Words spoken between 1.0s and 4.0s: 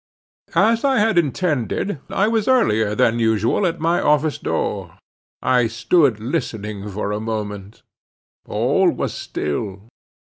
intended, I was earlier than usual at